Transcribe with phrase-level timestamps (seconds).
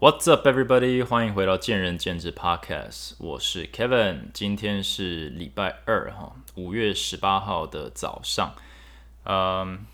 [0.00, 1.04] What's up, everybody？
[1.04, 4.32] 欢迎回到见仁见智 Podcast，我是 Kevin。
[4.34, 8.56] 今天是礼拜二哈，五月十八号的早上。
[9.22, 9.86] 嗯，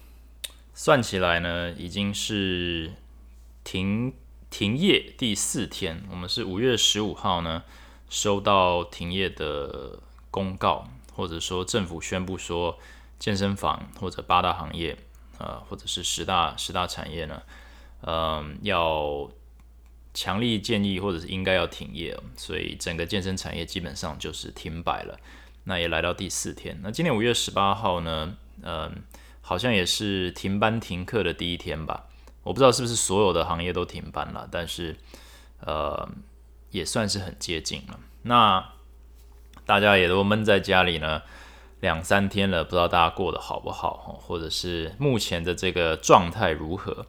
[0.72, 2.94] 算起来呢，已经是
[3.62, 4.14] 停
[4.48, 6.02] 停业第四天。
[6.10, 7.62] 我们是五月十五号呢，
[8.08, 9.98] 收到停业的
[10.30, 12.78] 公告，或者说政府宣布说，
[13.18, 14.96] 健身房或者八大行业，
[15.36, 17.42] 呃，或者是十大十大产业呢，
[18.00, 19.30] 嗯，要。
[20.20, 25.18] 强力建议或者是应该要停业，所以整个健身产业基本上就是停摆了。
[25.64, 26.78] 那也来到第四天。
[26.82, 28.36] 那今年五月十八号呢？
[28.60, 29.02] 嗯，
[29.40, 32.04] 好像也是停班停课的第一天吧。
[32.42, 34.94] 我不知道是不是所有的行业都停班了，但是
[35.60, 36.06] 呃，
[36.70, 37.98] 也算是很接近了。
[38.24, 38.74] 那
[39.64, 41.22] 大家也都闷在家里呢
[41.80, 47.06] 两三天了，不知道大家过得好不好，或者是目前的这个状态如何？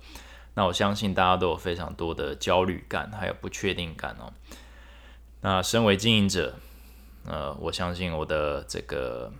[0.54, 4.34] 那我相信大家都有非常多的焦虑感，还有不确定感哦。
[5.42, 6.56] 那身为经营者，
[7.26, 9.32] 呃，我相信我的这个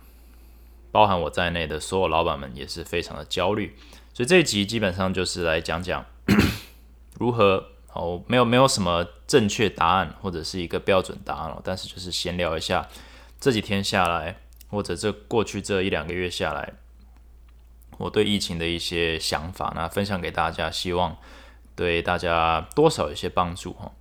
[0.90, 3.76] 包含我在内的所有老板们也是非常的焦虑。
[4.14, 6.04] 所以这一集基本上就是来讲讲
[7.20, 12.88] 如何哦，没有没有什么正确答案或者是一个标准答案哦，但是就是闲聊一下
[13.38, 16.72] 这几天下来，或者这过去这一两个月下来。
[18.02, 21.16] 我对疫情的一些想法，那分享给大家，希望
[21.76, 23.92] 对大家多少有些帮助哈。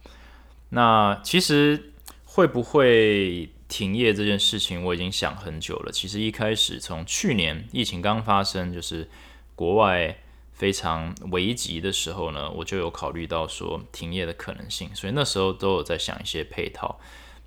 [0.69, 1.93] 那其实
[2.25, 5.91] 会不会停业这件事情，我已经想很久了。
[5.91, 9.07] 其实一开始从去年疫情刚发生，就是
[9.55, 10.17] 国外
[10.51, 16.99] 非常危急的时候呢，我就有考虑到说停业的可能性，所以那时候都有在想一些配套。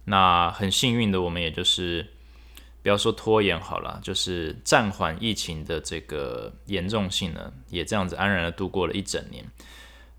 [0.04, 2.13] 那很幸运的，我们也就是。
[2.84, 9.42] 不要说拖延好了，就是暂缓疫情的这个严重性呢，也这样子安然的度过了一整年，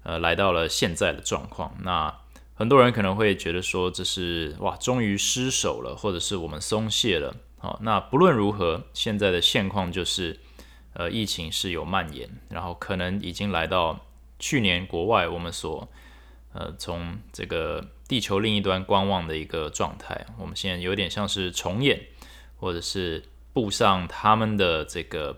[0.01, 1.75] 呃，来到了现在的状况。
[1.83, 2.11] 那
[2.55, 7.35] 很多人可能会觉得说，这是哇，终于失手了，或者是我们松懈了。
[7.59, 10.39] 好，那不论如何，现在的现况就是，
[10.93, 14.07] 呃，疫情是有蔓延，然后可能已经来到
[14.39, 15.87] 去年国外我们所，
[16.53, 20.25] 呃，从这个地球另一端观望的一个状态。
[20.39, 22.07] 我们现在有点像是重演。
[22.57, 23.23] 或者是
[23.53, 25.35] 步上他们的这个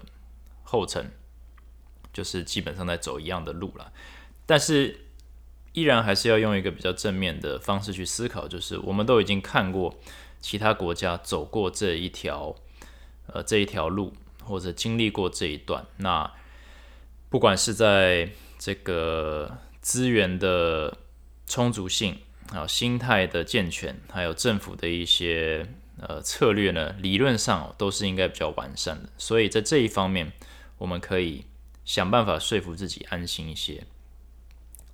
[0.63, 1.11] 后尘，
[2.13, 3.91] 就是基本上在走一样的路了。
[4.45, 5.01] 但是
[5.73, 9.95] 依然还是要用一个比较正面的方式去思考，就是我们都已经看过
[10.39, 12.55] 其他国家走过这一条
[13.27, 14.13] 呃这一条路，
[14.43, 15.85] 或者经历过这一段。
[15.97, 16.31] 那
[17.29, 20.97] 不管是在这个资源的
[21.45, 22.19] 充足性，
[22.51, 25.67] 还有心态的健全，还有政府的一些。
[25.99, 30.31] 呃，策略呢，理论上都是应该比较完善的，所以在这一方面，
[30.77, 31.45] 我们可以
[31.85, 33.85] 想办法说服自己安心一些。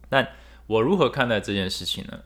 [0.09, 0.27] 那
[0.67, 2.21] 我如何看待这件事情呢？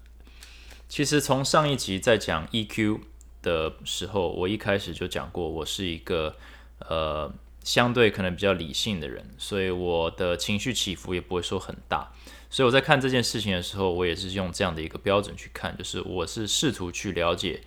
[0.87, 2.99] 其实从上一集在讲 EQ
[3.41, 6.35] 的时候，我一开始就讲过，我是一个
[6.79, 7.33] 呃
[7.63, 12.13] 相对可能比较理性的人，所以我的情绪起伏也不会说很大。
[12.49, 17.63] 所以我在看这件事情的时候，我也是用这样的一个标准去看，就是我是试图去了解。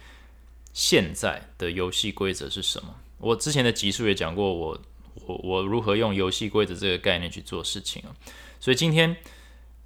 [0.73, 2.95] 现在的游戏规则是什么？
[3.19, 4.81] 我之前的集数也讲过，我
[5.27, 8.15] 我我如何用游戏规则这个概念去做事情啊。
[8.59, 9.17] 所以今天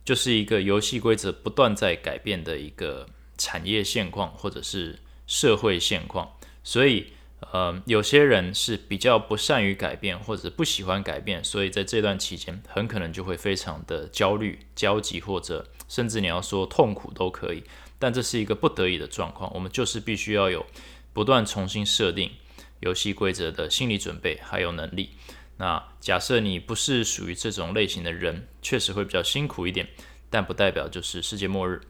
[0.04, 3.06] 就是一个游戏规则不断在改变的一个
[3.38, 6.30] 产业现况，或者是社会现况。
[6.62, 7.12] 所以
[7.52, 17.62] 呃，有些人是比较不善于改变，或者不喜欢改变，所以在这段期间很可能就会非常的焦虑、焦急，或者甚至你要说痛苦都可以。
[18.04, 20.66] 但这是一个不得已的状况，我们就是必须要有
[21.14, 22.32] 不断重新设定
[22.80, 25.12] 游戏规则的心理准备还有能力。
[25.56, 29.88] 那假设你不是属于这种类型的人，确实会比较辛苦一点，
[30.28, 31.80] 但不代表就是世界末日。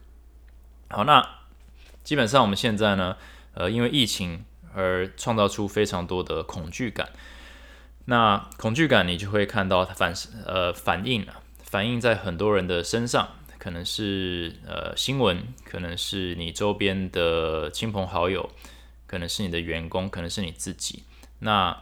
[0.87, 1.41] 好，那
[2.01, 3.17] 基本上我们现在呢，
[3.53, 7.09] 呃，因为疫情而创造出非常多的恐惧感。
[8.05, 10.13] 那恐惧感你就会看到反
[10.45, 13.31] 呃反应了，反映在很多人的身上。
[13.65, 18.51] 可能是呃新闻，可能是你周边的亲朋好友，
[19.07, 21.01] 可能是你的员工，可能是你自己，
[21.39, 21.75] 那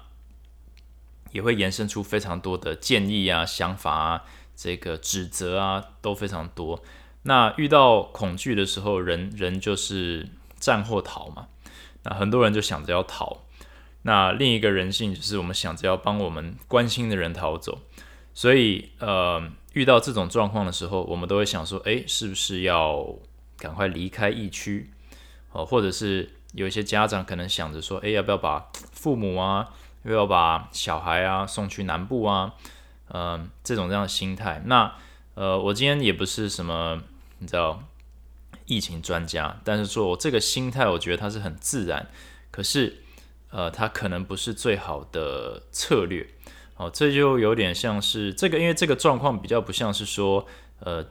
[1.34, 4.24] 也会延伸出非常多的建议啊、想法啊、
[4.56, 6.82] 这个指责啊，都非常多。
[7.24, 11.50] 那遇到恐惧的时候，人人就是战或逃嘛。
[12.04, 13.42] 那很多人就想着要逃，
[14.04, 17.82] 那另一个人性就是我们想着要帮我们关心的人逃走。
[18.34, 19.52] 所以呃。
[19.74, 23.06] 遇到这种状况的时候，我们都会想说：诶，是不是要
[23.58, 24.90] 赶快离开疫区？
[25.52, 29.70] 哦，或者是有一些家长可能想着说：诶，要不要把父母啊，
[30.04, 32.54] 要不要把小孩啊送去南部啊？
[33.10, 34.62] 嗯，这种这样的心态。
[34.66, 34.96] 那
[35.36, 37.02] 呃，我今天也不是什么
[37.40, 37.84] 你知道
[38.66, 42.08] 疫情专家，但是说我这个心态，我觉得它是很自然，
[42.50, 43.02] 可是
[43.50, 46.28] 呃，它可能不是最好的策略。
[46.78, 50.46] 哦，这就有点像是这个，因为这个状况比较不像是说
[50.80, 51.06] 呃。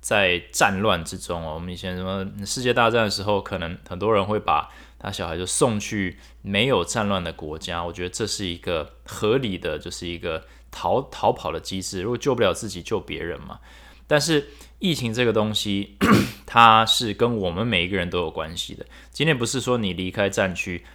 [0.00, 7.84] 在战乱之中哦，我们以前什么世界大战的时候，可能很多人会把他小孩就送去没有战乱的国家。
[7.84, 12.02] 我觉得这是一个合理的，就是一个逃逃跑的机制。
[12.02, 13.58] 如果救不了自己，救别人嘛。
[14.06, 14.46] 但是
[14.78, 15.98] 疫情这个东西，
[16.46, 18.86] 它是跟我们每一个人都有关系的。
[19.10, 20.86] 今天不是说你离开战区，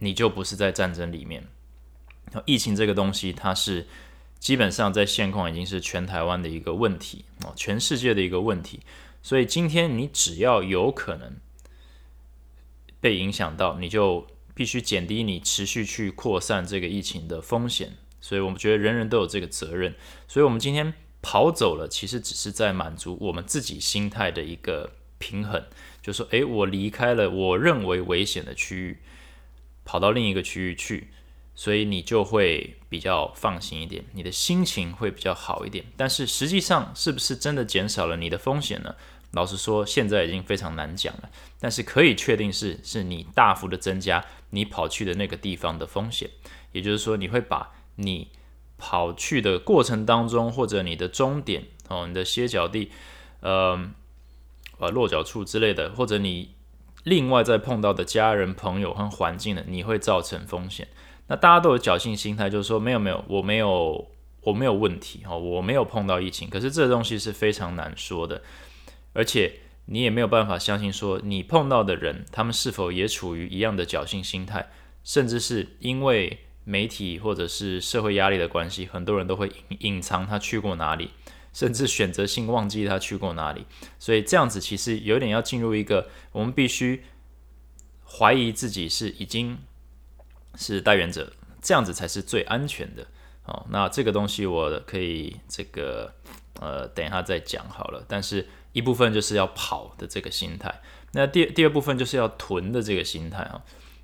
[0.00, 1.46] 你就不是在战争里面。
[2.46, 3.86] 疫情这个东西，它是。
[4.38, 8.80] 基本上在现况已经是全台湾的一个问题哦，全世界的一个问题。
[9.22, 11.36] 所以今天你只要有可能
[13.02, 17.98] 被影响到，你就必须减低你持续去扩散这个疫情的风险。
[18.22, 19.94] 所以我们觉得人人都有这个责任。
[20.26, 25.62] 所以我们今天跑走了，其实只是在满足我们自己心态的一个平衡，
[26.00, 29.00] 就说：诶，我离开了我认为危险的区域，
[29.84, 31.08] 跑到另一个区域去。
[31.60, 35.84] 所以你就会比较放心一点，你的心情会比较好一点。
[35.94, 38.94] 但是实际上是不是真的减少了你的风险呢？
[39.32, 41.28] 老实说，现在已经非常难讲了。
[41.60, 46.30] 但是可以确定是，是你大幅的增加你跑去的那个地方的风险。
[46.72, 48.28] 也就是说，你会把你
[48.78, 52.90] 跑去的过程当中，或者你的终点哦，你的歇脚地，
[53.40, 53.78] 呃，
[54.78, 56.54] 呃落脚处之类的，或者你
[57.04, 60.88] 另外再碰到的家人、朋友和环境呢，你会造成风险。
[61.30, 64.10] 那大家都有侥幸心态，就是说没有没有，我没有
[64.40, 66.50] 我没有问题哦，我没有碰到疫情。
[66.50, 68.42] 可是这东西是非常难说的，
[69.12, 74.70] 而且你也没有办法相信说你碰到的人，他们是否也处于一样的侥幸心态，
[75.04, 81.10] 甚至是因为媒体或者是社会压力的关系，很多人都会隐隐藏他去过哪里，
[81.54, 83.66] 甚至选择性忘记他去过哪里。
[84.00, 87.04] 所以这样子其实有点要进入一个，我们必须
[88.04, 89.58] 怀疑自己是已经。
[90.56, 91.32] 是代言者，
[91.62, 93.06] 这样子才是最安全的
[93.44, 93.66] 哦。
[93.70, 96.12] 那这个东西我可以这个
[96.60, 98.04] 呃等一下再讲好了。
[98.08, 100.80] 但是一部分就是要跑的这个心态，
[101.12, 103.62] 那第第二部分就是要囤的这个心态啊，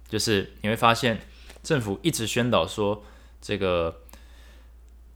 [0.08, 1.20] 就是你会发现
[1.62, 3.04] 政府一直宣导说
[3.40, 4.02] 这个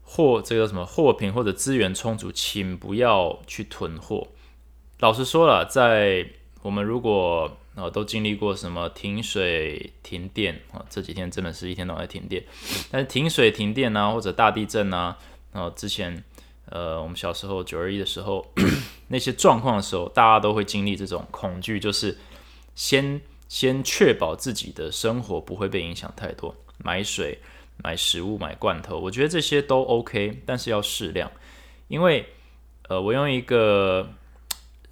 [0.02, 4.28] 货这个什么货品或者资源充足，请不要去囤货。
[5.00, 6.28] 老实说了，在
[6.62, 10.84] 我们如果啊，都经历过什么停水、停电啊？
[10.90, 12.44] 这几天真的是一天都在停电。
[12.90, 15.17] 但是停水、停电啊，或者大地震啊，
[15.52, 16.22] 啊，之前
[16.67, 18.44] 呃，我们小时候九二一的时候
[19.08, 22.19] 那些状况的时候，大家都会经历这种恐惧，就是
[22.75, 27.38] 先先确保自己的生活不会被影响太多，买水、
[27.76, 31.31] 买食物、买罐头，我觉得这些都 OK，但是要适量。
[31.88, 32.26] 因为
[32.88, 34.11] 呃，我用一个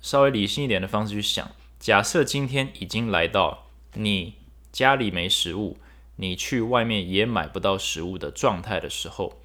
[0.00, 1.50] 稍微理性一点的方式去想。
[1.78, 4.34] 假设今天已经来到你
[4.72, 5.78] 家里没食物，
[6.16, 9.40] 你去外面也买不到食物的状态的时候，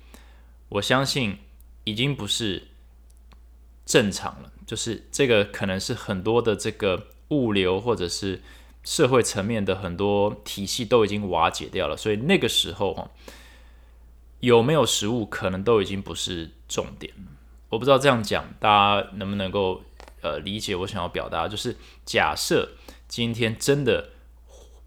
[0.69, 1.37] 我相信
[1.83, 2.69] 已经不是
[3.85, 4.51] 正常了。
[4.65, 8.41] 就是这个可能是很多的这个物流或者是
[8.83, 11.95] 社会层面的很多体系都已经瓦解掉了。
[11.95, 13.11] 所以那个时候哈，
[14.39, 17.13] 有没有食物可能都已经不是重点。
[17.69, 18.69] 我不知道这样讲大
[19.01, 19.83] 家能不能够。
[20.23, 21.75] 呃，理解我想要表达，就是
[22.05, 22.71] 假设
[23.09, 24.11] 今天真的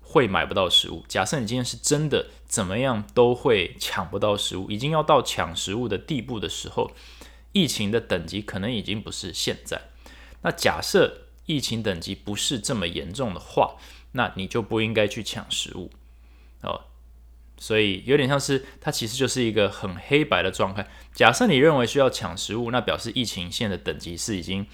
[0.00, 6.90] 会买不到食物，假设你今天是真的怎么样都会抢不到食物，已经要到抢食物的地步的时候，
[7.52, 9.82] 疫情的等级可能已经不是现在。
[10.40, 13.76] 那假设疫情等级不是这么严重的话，
[14.12, 15.90] 那你就不应该去抢食物
[16.62, 16.84] 哦。
[17.58, 20.88] 所以有点像是它其实就是一个很黑白的状态。
[21.14, 24.66] 假设你认为需要抢食物，那表示疫情现在的等级是已经。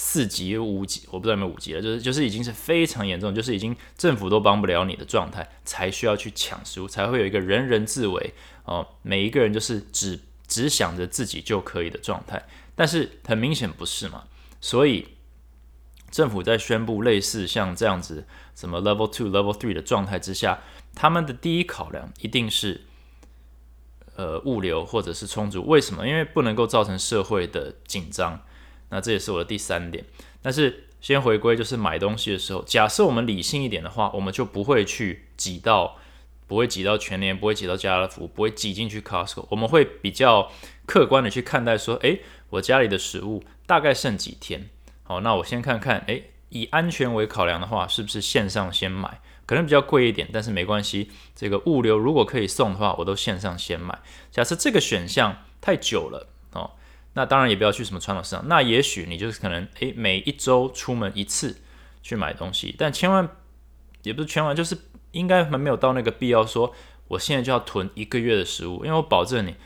[0.00, 12.40] 四级、五级，我不知道有没有五级了，就是就是已经是非常严重，就是已经政府都帮不了你的状态，才需要去抢食物，才会有一个人人自危哦，每一个人就是只只想着自己就可以的状态，
[12.76, 14.22] 但是很明显不是嘛，
[14.60, 15.08] 所以
[16.12, 18.24] 政府在宣布类似像这样子
[18.54, 20.60] 什么 level two、level three 的状态之下，
[20.94, 22.82] 他们的第一考量一定是
[24.14, 26.06] 呃物流或者是充足，为什么？
[26.06, 28.40] 因为不能够造成社会的紧张。
[28.90, 30.04] 那这也是我的第三点，
[30.40, 35.96] 但是先回归，就是买东西的时候，假设我们理性一点的话，我们就不会去挤到，
[36.46, 40.50] 不会挤到全年，不会挤到家乐福，不会挤进去 Costco，我们会比较
[40.86, 44.70] 客观的去看待说，诶，我家里的食物大概剩几天，
[45.02, 53.98] 好，那我先看看，诶，以安全为考量的话，是不是线上先买，可能比较贵一点，但是没关系，这个物流如果可以送的话，我都线上先买。
[54.32, 56.28] 假设这个选项太久了，
[57.18, 61.56] 那当然也不要去什么传统市场，那也许你就是可能诶，每一周出门一次
[62.00, 63.28] 去买东西，但千万
[64.04, 64.78] 也不是千万，就是
[65.10, 66.72] 应该还没有到那个必要说，
[67.08, 69.56] 我现在就要囤一个月的食物，因为我保证你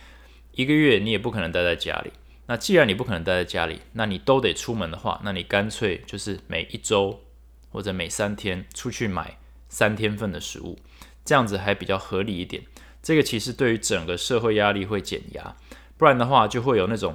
[0.52, 2.10] 一个月你也不可能待在家里。
[2.46, 7.20] 那既然你不可能待在家里，那你都得出门的话，那你干脆就是每一周
[7.68, 9.36] 或者每三天出去买
[9.68, 10.78] 三天份的食物，
[11.22, 12.62] 这样子还比较合理一点。
[13.02, 15.54] 这个其实对于整个社会压力会减压，
[15.98, 17.14] 不然的话就会有那种。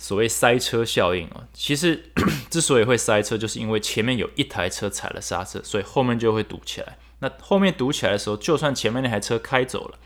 [0.00, 2.04] 所谓塞车效应啊，其实
[2.48, 6.96] 之所以会塞车，就是因为前面有一台车踩了刹车，所以后面就会堵起来。
[7.18, 9.98] 那后面堵起来的时候，就算前面那台车开走了，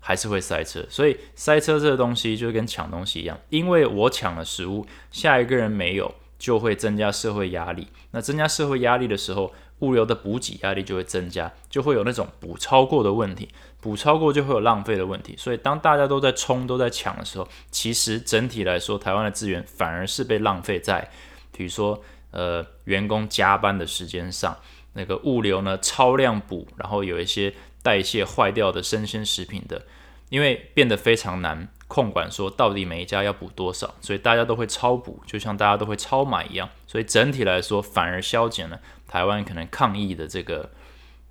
[0.00, 0.84] 还是会塞车。
[0.90, 7.88] 所以塞车这个东西就跟抢东西一样，因为我抢了食物，下一个人没有，就会增加社会压力。
[8.10, 13.48] 那增加社会压力的时候，物流的补给压力就会增加，就会有那种补超过的问题。
[13.80, 21.10] 补超过就会有浪费的问题，所以当大家都在冲、都在抢的时候，其实整体来说，台湾的资源反而是被浪费在，
[21.50, 24.56] 比如说呃员工加班的时间上，
[24.92, 29.82] 那个物流呢超量补，然后有一些代谢坏掉的生鲜食品的，
[30.28, 38.80] 因为变得非常难控管，说到底每一家要补多少，所以大家都会超补，就像大家都会超买一样，所以整体来说反而消减了
[39.12, 40.70] 台湾可能抗疫的这个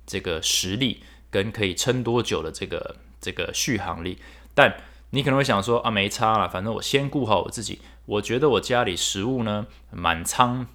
[0.06, 1.02] 这个实力。
[1.32, 4.18] 跟可以撑多久的这个这个续航力，
[4.54, 4.76] 但
[5.14, 7.80] 你可能会想说啊，没差了，反正我先顾好我自己。
[8.04, 10.66] 我觉得我家里食物呢满仓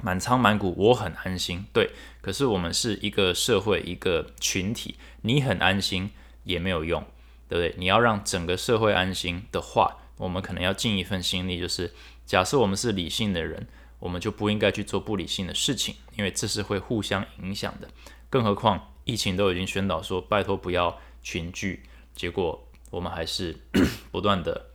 [0.00, 1.66] 满仓满谷，我很安心。
[1.74, 1.90] 对，
[2.22, 6.10] 可是我们是一个社会一个群体，你很安心
[6.44, 7.04] 也没有用，
[7.46, 7.74] 对不对？
[7.76, 11.92] 你要让整个社会安心的话，我们可能要尽一份心力，就是
[12.24, 13.66] 假设我们是理性的人，
[13.98, 17.88] 我们就不应该去做不理性的事情，因为这是会互相影响的。
[18.30, 18.92] 更何况。
[19.06, 21.84] 疫情都已经宣导说拜托不要群聚，
[22.16, 23.56] 结果我们还是
[24.10, 24.70] 不断的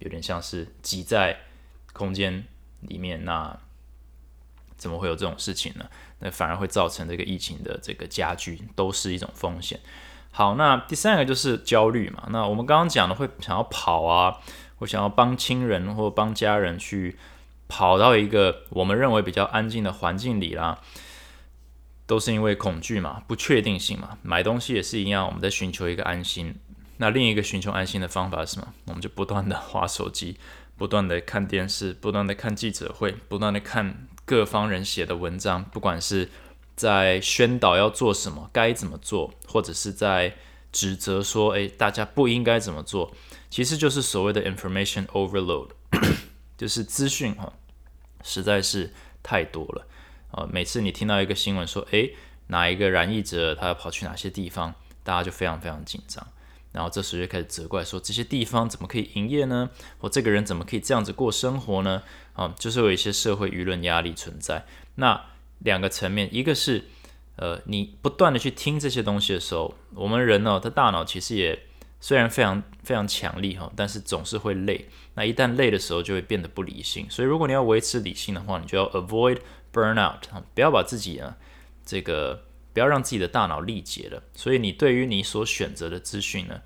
[0.00, 1.40] 有点像是挤在
[1.94, 2.44] 空间
[2.82, 3.58] 里面，那
[4.76, 5.86] 怎么会有这种事情呢？
[6.18, 9.80] 那反而会造成这个疫情的这个加剧，都是一种风险。
[10.30, 12.28] 好，那第三个就是焦虑嘛。
[12.28, 14.38] 那我们刚刚讲的会想要跑啊，
[14.78, 17.16] 或想要帮亲人或帮家人去
[17.72, 20.78] 跑到一个我们认为比较安静的环境里啦。
[22.04, 24.18] 都是因为恐惧嘛，不确定性嘛。
[24.22, 26.54] 买东西也是一样，我们在寻求一个安心。
[26.98, 28.74] 那另一个寻求安心的方法是什么？
[28.86, 30.36] 我们就不断的划手机，
[30.76, 36.28] 不断的看电视，不断的看记者会，不断的看各方人写的文章，不管是
[36.76, 40.34] 在宣导要做什么，该怎么做，或者是在
[40.70, 43.14] 指责说，诶，大家不应该怎么做，
[43.48, 45.68] 其实就是所谓的 information overload，
[46.58, 47.50] 就是资讯哈，
[48.22, 49.86] 实在是太多了。
[50.32, 52.14] 呃，每次你听到一个新闻说，诶，
[52.46, 54.74] 哪一个染疫者他要跑去哪些地方，
[55.04, 56.26] 大家就非常非常紧张，
[56.72, 59.68] 然后这时候就开始责怪说，这些地方怎么可以营业呢？
[59.98, 62.02] 或这个人怎么可以这样子过生活呢？
[62.32, 64.64] 啊，就是有一些社会舆论压力存在。
[64.94, 65.22] 那
[65.58, 66.84] 两个层面，一个是，
[67.36, 71.66] 呃，你不断的去听这些东西的时候，我们人呢，他大脑其实也
[72.02, 74.90] 虽然非常非常强力哈，但是总是会累。
[75.14, 77.06] 那一旦累的时候，就会变得不理性。
[77.08, 79.38] 所以如果你要维持理性的话，你就要 avoid。
[79.72, 80.18] Burnout
[80.54, 81.38] 不要把自己啊，
[81.82, 82.44] 这个
[82.74, 84.22] 不要让自己的大脑力竭了。
[84.34, 86.60] 所以你对于你所选择的资讯呢，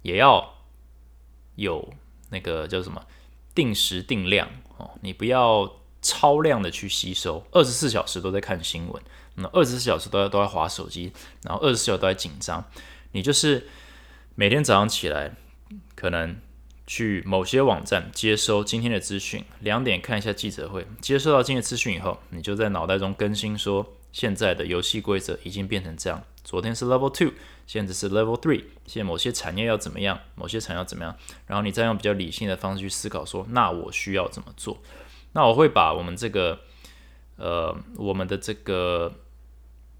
[0.00, 0.54] 也要
[1.56, 1.92] 有
[2.30, 3.04] 那个叫什么
[3.54, 4.92] 定时定量哦。
[5.02, 5.70] 你不要
[6.00, 9.02] 超量的去吸收，二十四小时都在看新闻，
[9.34, 12.64] 那二十四小时都在都在划手机，然后二十四小时都在紧张。
[13.12, 13.68] 你就是
[14.38, 15.32] 每天早上起来
[15.96, 16.36] 可能。
[16.86, 20.86] 去某些网站接收今天的资讯，两点看一下记者会。
[21.02, 26.24] 接收到今天的资讯以后，你就在脑袋中更新说，现在的游戏规则已经变成这样。
[26.42, 27.34] 昨天是 Level Two，
[27.66, 28.64] 现在是 Level Three。
[28.86, 31.14] 现在某些产业要怎么样，某些产业要怎么样，
[31.46, 34.78] 然后你再用比较理性的方式去思考说，那我需要怎么做？
[35.32, 36.58] 那我会把我们这个，
[37.36, 39.12] 呃，我们的这个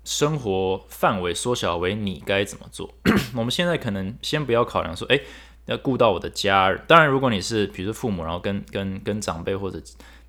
[0.08, 2.94] 生活范围缩小为你该怎么做。
[3.36, 5.22] 我们现在可能先不要考量说，诶。
[5.66, 9.78] 要顾到我的家，当然，如果你是比如说父母，然后跟跟跟长辈或者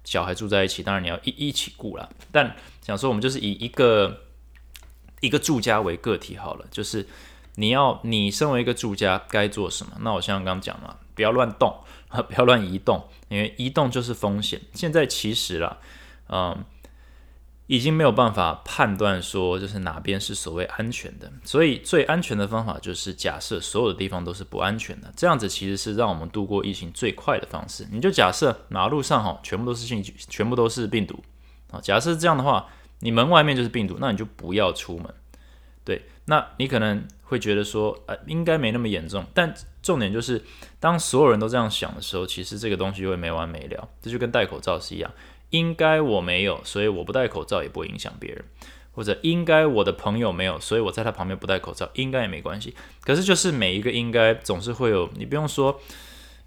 [0.04, 2.10] 小孩住在一起，当然你要一一起顾了。
[2.30, 4.24] 但想说，我们就是以一个
[5.22, 7.08] 一个住家为个体好了，就是
[7.56, 9.94] 你要你身为一个住家该做什么？
[10.02, 11.74] 那我像刚刚讲嘛，不要乱动，
[12.28, 14.60] 不要乱移动，因为移动就是风险。
[14.74, 15.78] 现在其实啦，
[16.28, 16.66] 嗯。
[17.70, 27.88] 已经没有办法判断说就是哪边是所谓安全的，所以最安全的方法就是假设所有的地方都是不安全的，这样子其实是让我们度过疫情最快的方式。
[27.92, 31.24] 你就假设马路上哈全部都是病全部都是病毒
[31.70, 32.66] 啊，假设这样的话，
[33.02, 35.14] 你门外面就是病毒，那你就不要出门。
[35.86, 40.44] 对，那你可能会觉得说呃应该没那么严重，但重点就是
[40.80, 43.88] 当所有人都这样想的时候，其实这个东西会没完没了。
[44.02, 45.12] 这就跟戴口罩是一样。
[45.52, 48.44] 应该我没有，所以我不戴口罩也不会影响别人，
[48.92, 52.76] 或者应该我的朋友没有，所以我在他旁边不戴口罩应该也没关系。
[53.02, 55.80] 可是就是每一个应该总是会有，你不用说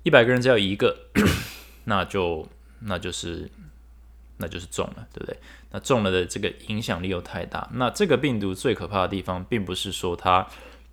[0.02, 1.08] 一百个人只要一个，
[1.84, 2.46] 那就
[2.80, 3.50] 那就是
[4.38, 5.36] 那就是中了，对不对？
[5.70, 7.68] 那中了的这个影响力又太大。
[7.74, 10.46] 那这个病毒最可怕的地方，并不是说它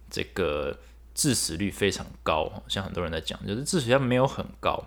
[0.10, 0.78] 这个
[1.13, 4.86] 致死率非常高，像很多人在讲，就是致死率没有很高。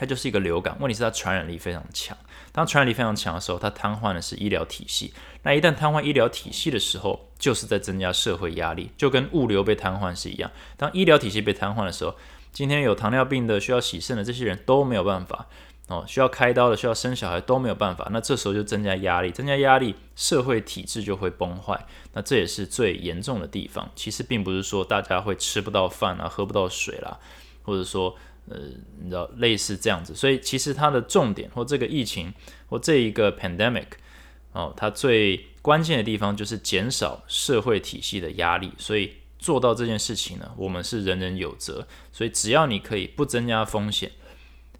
[0.00, 2.16] 它就是一个流感，问题是它传染力非常强。
[2.52, 5.12] 当传染力非常强的时候，它瘫痪的是医疗体系。
[5.42, 10.50] 那一旦瘫痪医疗体系的时候，就是在增加社会压力，就跟物流被瘫痪是一样。
[10.78, 12.16] 当医疗体系被瘫痪的时候，
[12.50, 15.46] 今天有糖尿病的、需要洗肾的这些人都没有办法
[15.88, 18.08] 哦，需要开刀的、需要生小孩都没有办法。
[18.10, 21.86] 那这时候就增加压力，增加压力，社会体制就会崩坏。
[22.14, 23.90] 那这也是最严重的地方。
[23.94, 27.18] 其实并不是说大家会吃不到饭啊、喝不到水啦，
[27.64, 28.16] 或者说。
[28.50, 28.56] 呃，
[29.00, 32.34] 你知道类似这样子，所以其实它的重点或这个疫情
[32.68, 33.86] 或这一个 pandemic
[34.50, 38.72] 哦，它最关键的地方就是减少社会体系的压力。
[38.76, 41.86] 所以做到这件事情呢，我们是人人有责。
[42.10, 44.10] 所以只要你可以不增加风险，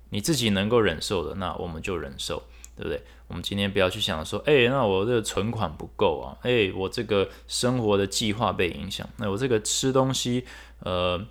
[0.09, 2.43] 你自己能够忍受的，那我们就忍受，
[2.77, 3.01] 对不对？
[3.29, 10.45] 我们今天不要去想说，哎，那我这个存款不够啊，哎，我这个生活的计划被影响，那我这个吃东西
[10.81, 11.25] 呃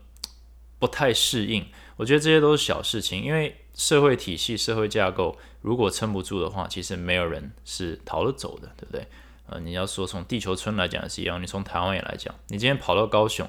[0.79, 1.65] 不太适应。
[2.00, 9.06] 我觉得这些都是小事情，因为社会体系、社会架构如果撑不住的话，其实没有人是逃得走的，对不对？
[9.48, 13.46] 呃，你要说从地球村来讲是一样，你从台湾也来讲，你今天跑到高雄，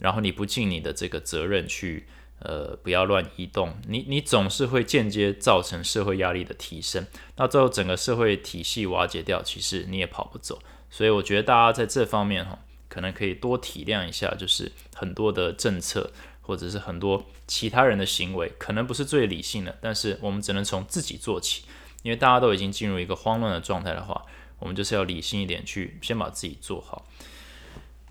[0.00, 2.06] 然后你不尽你的这个责任去，
[2.38, 10.58] 呃，不要乱移动，你你总是会间接造成社会压力的提升，那最后整个社会体系瓦解掉，其实你也跑不走。
[10.88, 16.10] 所以我觉得大家在这方面哈，可能可以多体谅一下，就是很多的政策。
[16.46, 21.64] 或者是很多其他人的行为，可能不是最理性的，但是我们只能从自己做起，
[22.02, 24.26] 因为大家都已经进入一个慌乱的状态的话，
[24.58, 27.06] 我们就是要理性一点，去先把自己做好。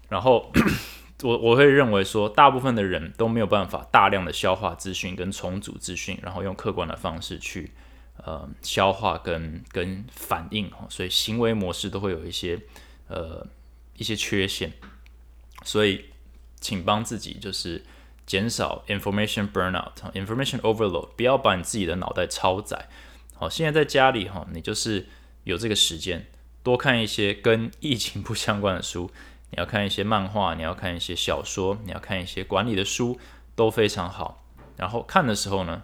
[0.10, 0.52] 然后
[1.22, 7.70] 我我会认为说，大部分的人都没有办法大量的消化资讯跟重组资讯，然后用客观的方式去
[8.18, 12.60] 呃消化跟跟反应，所以行为模式都会有一些
[13.08, 13.46] 呃
[13.96, 14.74] 一些缺陷，
[15.64, 16.06] 所以
[16.60, 17.84] 请帮自己就是。
[18.26, 22.88] 减少 information burnout，information overload，不要把你自己的脑袋超载。
[23.36, 25.08] 好，现在在家里哈，你就是
[25.44, 26.28] 有这个时间，
[26.62, 29.12] 多看一些跟疫情不相关的书。
[29.52, 33.20] 你要看一些漫画，你要看一些小说，你要看一些管理的书，
[33.56, 34.44] 都非常好。
[34.78, 35.84] 然后看的时候呢，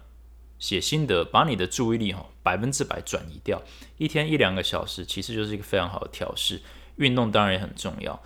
[0.58, 3.62] 写心得，把你的注意力哈百分之百转移掉。
[3.98, 6.62] 一天一两个小时，其实就是一个非常好的调试。
[6.96, 8.20] 运动当然也很重要。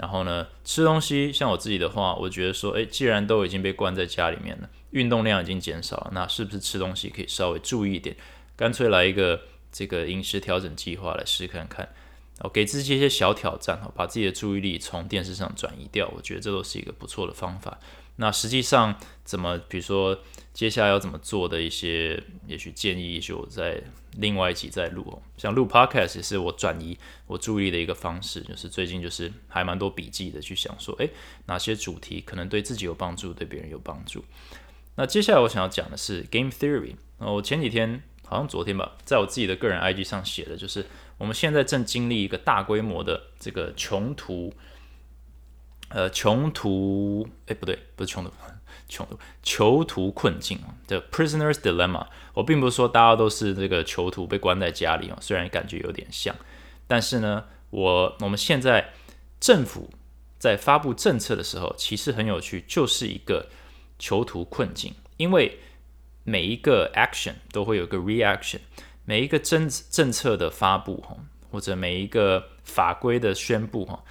[0.00, 8.16] 然后呢，吃东西像我自己的话，我觉得说，诶，既然都已经被关在家里面了，运动量已经减少了，那是不是吃东西可以稍微注意一点？
[8.56, 11.86] 干脆来一个这个饮食调整计划来试看看，
[12.38, 17.78] 哦，给自己一些小挑战，哈，把自己的注意力从电视上转移掉，我觉得这都是一个不错的方法。
[18.16, 20.18] 那实际上怎么，比如说
[20.54, 23.82] 接下来要怎么做的一些，也许建议，也许我在
[24.16, 25.22] 另外一集再录哦。
[25.36, 31.10] 像录 podcast 也是我转移我注意的一个方式，就是最近就是还蛮多笔记的，去想说，诶，
[31.46, 34.24] 哪些主题可能对自己有帮助，对别人有帮助。
[34.96, 36.94] 那接下来我想要讲的是 game theory。
[37.18, 40.86] 呃，我前几天好像昨天吧，在我自己的个人 IG 上写的，就是
[41.18, 44.52] 我们现在正经历一个大规模的这个穷途。
[45.92, 48.30] 呃，穷途，哎，不对，不是穷途，
[48.88, 49.06] 穷，
[49.42, 52.06] 囚徒困境啊，The Prisoner's Dilemma。
[52.34, 56.34] 我并不是说大家都是这个囚徒被关在家里啊，虽然感觉有点像，
[56.86, 58.92] 但是呢，我我们现在
[59.40, 59.90] 政府
[60.38, 63.48] 在发布政策的时候，其实很有趣，就是一个
[63.98, 65.58] 囚徒困境，因为
[66.24, 68.60] 每一个 action 都会有个 reaction，
[69.04, 71.16] 每一个政政策的发布哈，
[71.50, 74.02] 或者每一个法规的宣布哈。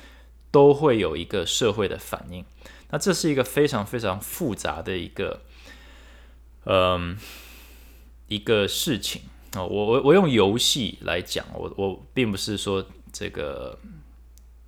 [0.51, 2.43] 都会有一个社会的反应，
[2.91, 5.41] 那这是一个非常非常复杂的一个，
[6.65, 7.17] 嗯，
[8.27, 9.21] 一个事情
[9.53, 9.63] 啊。
[9.63, 13.77] 我我我用游戏来讲，我我并不是说这个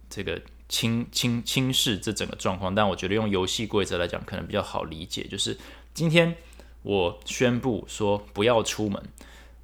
[0.09, 5.23] 这个轻轻轻视这整个状况，但我觉得用游戏规则来讲，可能比较好理解。
[5.23, 5.57] 就是
[5.93, 6.35] 今天
[6.83, 9.01] 我宣布说不要出门，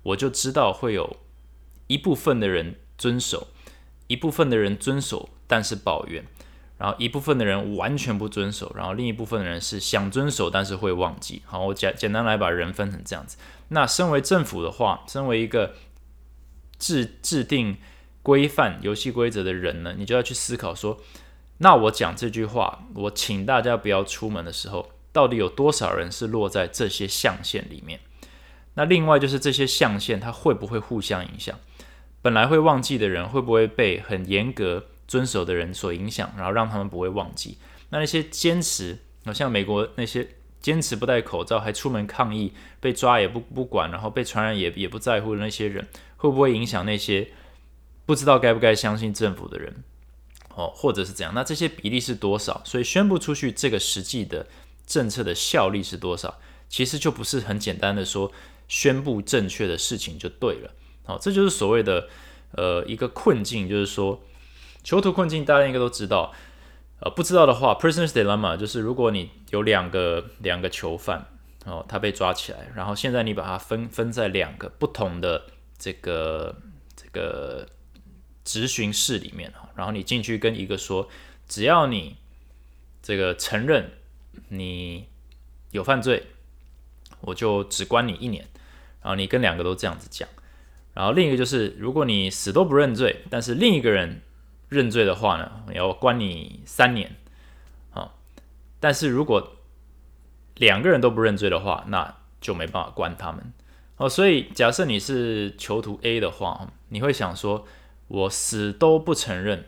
[0.04, 1.18] 我就知道会有
[1.88, 3.48] 一部分的人遵守，
[4.08, 5.30] 一部分的人遵守。
[5.50, 6.26] 但是抱怨，
[6.78, 11.42] 然后一部分的人完全不遵守，然后另一部分的人是想遵守，但是会忘记。
[11.46, 13.38] 好，我简简单来把人分成这样子。
[13.70, 15.74] 那身为政府的话，身为一个
[16.78, 17.78] 制制定
[18.22, 21.00] 规范游戏规则的人呢，你就要去思考说，
[21.58, 28.00] 那我讲这句话，我请大家不要出门的时候，到底有多少人是落在这些象限里面？
[28.76, 31.58] 那另外就是这些象限它会不会互相影响？
[32.22, 37.58] 本来会忘记的人会不会被很严格遵守的人所影响，然后让他们不会忘记？
[37.90, 38.98] 那那些坚持，
[39.34, 40.28] 像美国那些
[40.60, 47.30] 坚持不戴口罩还出门抗议被抓也不不管，然后被传染也也不在乎的那些人，会不会影响那些
[48.06, 49.84] 不知道该不该相信政府的人？
[50.56, 51.34] 哦，或者是怎样？
[51.36, 52.62] 那这些比例是多少？
[52.66, 54.48] 所以宣布出去这个实际的
[54.86, 56.40] 政策的效力是多少？
[56.68, 58.32] 其实就不是很简单的说
[58.68, 60.74] 宣布正确的事情就对了。
[61.06, 62.10] 好，这就是所谓的
[62.52, 64.22] 呃一个困境，就是说
[64.88, 66.34] 囚徒困境，大家应该都知道。
[67.02, 71.28] 呃，不知道的话，prisoner's dilemma 就是如果你有两个两个囚犯
[71.66, 75.44] 哦，他被抓起来，然后现在你把它分分在两个不同的
[75.78, 76.56] 这个
[76.96, 77.68] 这个。
[78.46, 81.10] 执询室里面然后你进去跟一个说，
[81.50, 82.16] 只要你
[83.02, 83.92] 这个承认
[84.48, 85.06] 你
[85.72, 86.28] 有犯罪，
[87.20, 88.48] 我就只关你一年。
[89.02, 90.30] 然后你跟两个都这样子讲，
[90.94, 94.22] 然后另一个就是，如果你死都不认罪，但是另一个人
[94.70, 97.16] 认罪的话呢，要关你三年。
[97.92, 98.14] 啊，
[98.80, 99.58] 但是如果
[100.56, 103.54] 两个人都不认罪的话，那就没办法关他们。
[103.98, 107.68] 哦，所以假设你是囚徒 A 的话，你会想说。
[108.10, 109.66] 我死都不承认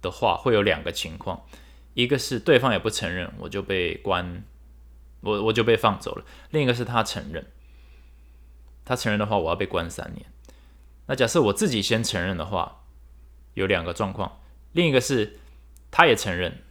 [0.00, 1.42] 的话，会有两个情况，
[1.94, 4.44] 一个是对方也不承认，我就被关，
[5.20, 7.44] 我我就被放走了；另一个是他承认，
[8.84, 10.26] 他承认的话，我要被关三年。
[11.06, 12.79] 那假设我自己先承认的话，
[13.54, 14.40] 有两个状况，
[14.72, 15.38] 另一个是
[15.90, 16.62] 他也承认，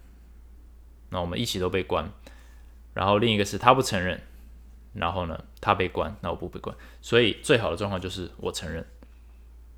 [1.09, 2.05] 那我们一起都被关；
[2.93, 4.21] 然后另一个是他不承认，
[4.93, 6.75] 然后呢他被关，那我不被关。
[7.01, 8.85] 所以最好的状况就是我承认，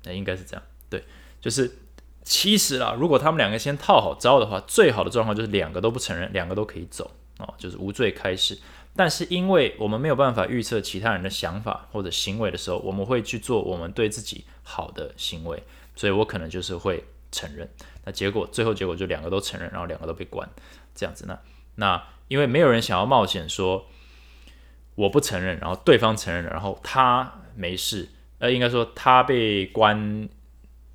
[0.04, 0.62] 那应该是这样。
[0.88, 1.04] 对，
[1.40, 1.78] 就是
[2.22, 8.58] 其实啦，如果他们两个先套好招的话，最好的状况就是两个都不承认，两个都可以走哦，就是无罪开始。
[8.94, 15.62] 但是因为我们没有办法预测其他人的想法或者行为的时候，我们会去做我们对自己好的行为，
[15.94, 17.68] 所以我可能就是会承认。
[18.04, 20.48] 那结果最后结果就两个都承认，然后两个都被关，
[20.94, 21.38] 这样子呢？
[21.76, 23.86] 那因为没有人想要冒险说
[24.94, 30.28] 我不承认，然后对方承认了，然后他没事，呃，应该说他被关。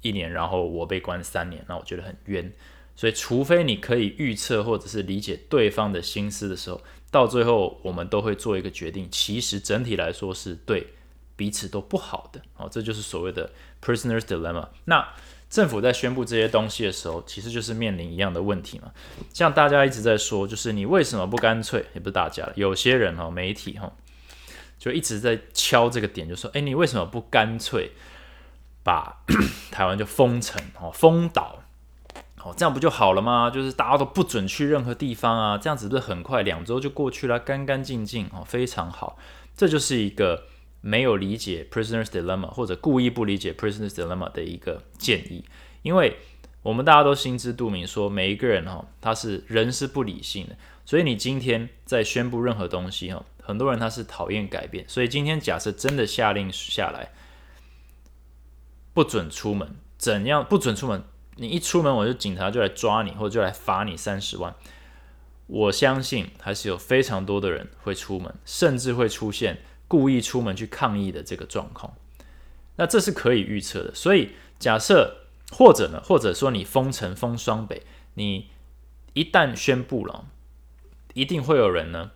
[0.02, 2.54] 一年，然后我被关三年，那我觉得很冤。
[2.96, 6.80] 所以，除非你可以预测或者是理解对方的心思的时候，
[7.10, 9.10] 到最后我们都会做一个决定。
[9.12, 10.94] 其实整体来说是对
[11.36, 12.40] 彼此都不好的。
[12.56, 13.52] 哦，这就是所谓的
[13.88, 14.68] prisoner's dilemma。
[14.86, 15.08] 那
[15.50, 18.92] 政府在宣布这些东西的时候，其实就是面临一样的问题嘛。
[19.34, 21.86] 像大家一直在说，就是你为什么不干脆？
[21.94, 23.94] 也不是大家，有些人哈，媒体哈，
[24.78, 27.92] 就一直在敲这个点，就说：哎，你为什么不干脆？
[28.84, 29.22] 把
[29.70, 31.60] 台湾就封城哦，封岛
[32.42, 33.50] 哦，这样不就好了吗？
[33.50, 39.18] 就是大家都不准去任何地方啊，这样子不是很快两周就过去了，干干净净哦，非常好。
[39.58, 40.44] 这就是一个
[40.82, 45.44] 没有理解 prisoner's dilemma 或者故意不理解 prisoner's dilemma 的一个建议，
[45.82, 46.18] 因为
[46.62, 57.12] 我们大家都心知肚明，说每一个人哈，他是人是不理性的，所以你今天在宣布任何东西哈，很多人他是讨厌改变，所以今天假设真的下令下来。
[58.94, 61.04] 不准出门，怎样不准出门？
[61.36, 64.56] 你一出门，我就警察就来抓你，或者就来罚你三十万。
[65.46, 71.94] 我相信还是有非常多的人会出门，甚至会出现故意出门去抗议的这个状况。
[72.76, 73.96] 那这是可以预测的。
[73.96, 77.84] 所以假设或者呢，或者说你封城封双北，
[78.16, 78.50] 你
[79.14, 80.26] 一旦宣布了，
[81.14, 82.12] 一定会有人呢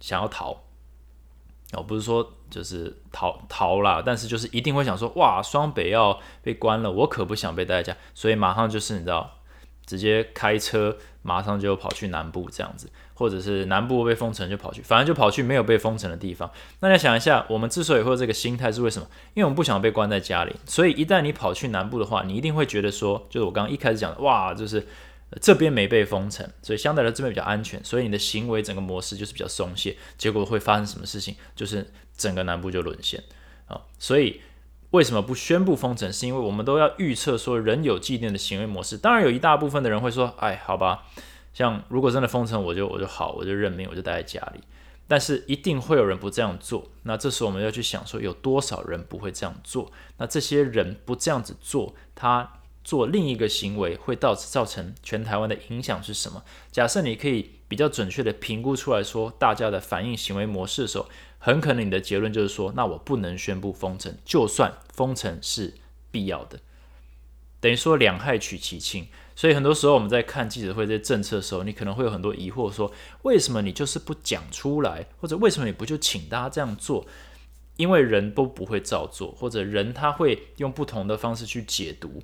[0.00, 0.64] 想要逃。
[1.72, 9.38] 哦，不是说就是逃逃啦，但是就是一定会想说，哇，双北要被关了，我可不想被待在家，所以马上就是你知道，
[9.86, 16.50] 直接开车，马上就跑去南部这样子，或者是南部被封城就跑去，反正就跑去没有被封城的地方。
[16.80, 19.08] 那你想一下，我们之所以会有这个心态是为什么？
[19.34, 24.86] 因为我们不想被关在家里，所以一旦你跑去南部的话，你一定会觉得说，就是我刚刚一开始讲的，哇，就是。
[25.40, 29.96] 这边没被封城，所以相对来说这边比较安全，所以你的行为整个模式就是比较松懈。
[30.18, 31.34] 结果会发生什么事情？
[31.56, 33.18] 就是整个南部就沦陷
[33.66, 33.80] 啊！
[33.98, 34.42] 所以
[34.92, 36.10] 为什么不宣布封城？
[36.12, 38.96] 是因为我们都要预测说人有既定的行为模式。
[38.96, 41.04] 当然有一大部分的人会说：“哎，好吧，
[41.52, 44.60] 像如果真的封城，我就我就好，我就认命，我就待在家里。”
[45.08, 46.90] 但是一定会有人不这样做。
[47.02, 49.90] 那这时候我们要去想说，有多少人不会这样做？
[50.18, 52.58] 那这些人不这样子做，他。
[52.84, 56.42] 做另一个行为会造造成全台湾的影响是什么？
[56.72, 61.06] 假设你可以比较准确的评估出来说大家的反应行为模式的时候，
[61.44, 65.74] 很可能你的结论就是说，那我不能宣布封城，就算封城是
[66.12, 66.60] 必要的，
[67.58, 69.08] 等于说两害取其轻。
[69.34, 77.04] 所以很多时候我们在看记者会这些政策的时候，你可能会有很多疑惑，说为什么你就是不讲出来，或者为什么你不就请大家这样做？
[77.76, 82.22] 因为人都不会照做，或者人他会用不同的方式去解读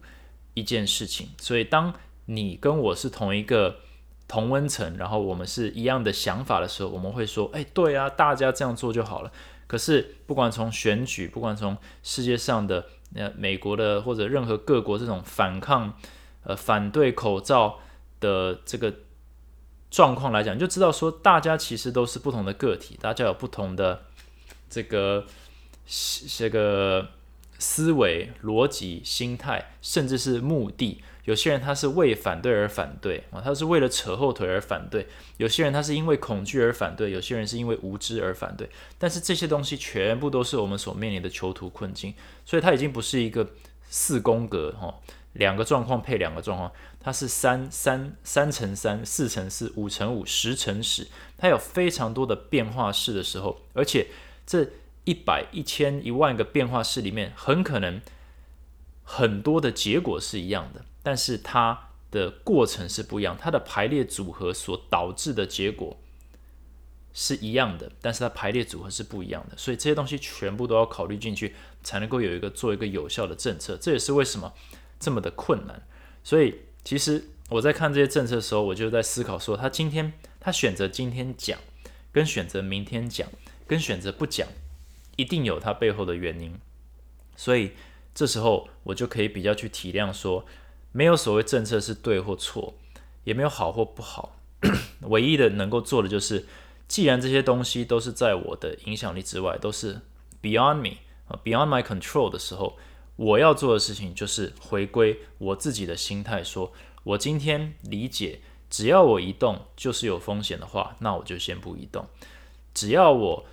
[0.55, 1.93] 一件事情，所以当
[2.27, 3.81] 你跟我是同一个
[4.29, 9.33] 同温层，然后我们是一样的想法的时候，我们会说，哎，对啊，大家这样做就好了。
[9.67, 15.95] 可是，不管从选举，不管从世界上的呃美国的或者任何各国这种反抗、
[16.45, 17.79] 呃反对口罩
[18.21, 18.95] 的这个
[19.91, 24.05] 状况来讲，就知道说，大家其实都是不同的个体，大家有不同的
[24.69, 25.27] 这个
[26.37, 27.09] 这个
[27.59, 31.03] 思维、逻辑、心态，甚至是目的。
[31.25, 35.03] 有些人他是为反对而反对啊，他是为了扯后腿而反对；
[35.37, 38.71] 有些人他是因为恐惧而反对；有些人是因为无知而反对。
[38.97, 42.15] 但是这些东西全部都是我们所面临的囚徒困境，
[42.47, 43.47] 所以它已经不是一个
[43.91, 44.95] 四宫格哈，
[45.35, 54.07] 两个状况配两个状况，它是三三三乘三、四乘四、五乘五、十乘十，它有非常多的变化式的时候，而且
[54.47, 54.67] 这
[55.09, 58.03] 一百、一千、一万个变化式里面，很可能
[59.03, 60.85] 很多的结果是一样的。
[61.03, 65.97] 但是它的过程是不一样，它的排列组合所导致的结果
[67.15, 73.79] 是一样的，但是它排列组合是不一样的，所以这些东西全部都要考虑进去，才能够有一个做一个有效的政策。
[73.79, 74.53] 这也是为什么
[75.01, 75.83] 这么的困难。
[76.23, 81.59] 所以其实我在看这些政策的时候，我就在思考说，他今天他选择今天讲，
[82.13, 83.27] 跟选择明天讲，
[83.67, 84.47] 跟选择不讲，
[85.19, 86.59] 一定有它背后的原因。
[87.37, 87.73] 所以
[88.15, 90.47] 这时候我就可以比较去体谅说。
[90.91, 92.75] 没有所谓政策是对或错，
[93.25, 94.41] 也没有好或不好。
[95.03, 96.47] 唯一的能够做的就是，
[96.89, 100.01] 既然这些东西都是在我的影响力之外，都是
[100.41, 102.79] beyond me，beyond my control 的时候，
[103.17, 106.73] 我要做的事情就是回归我自己的心态，说
[107.05, 112.07] 我今天理解，只要我移动就是有风险的话，那我就先不移动。
[112.73, 113.47] 只要我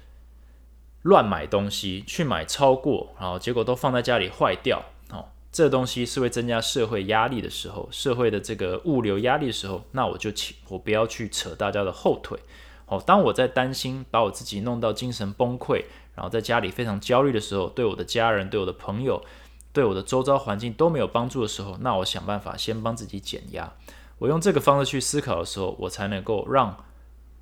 [1.06, 4.84] 乱买东西，去买超过，然后结果都放在家里坏掉。
[5.12, 12.40] 哦这东西是会增加社会压力的时候，社会的这个物流压力的时候，那我就请我不要去扯大家的后腿。
[12.88, 19.24] 哦，当我在担心把我自己弄到精神崩溃，然后在家里非常焦虑的时候，对我的家人、对我的朋友、
[19.72, 23.72] 对我的周遭环境都没有帮助的时候，那我想办法先帮自己减压。
[24.18, 26.84] 我用这个方式去思考的时候，我才能够让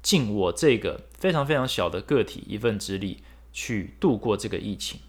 [0.04, 4.99] 尽我这个非常非常小的个体一份之力去度过这个疫情。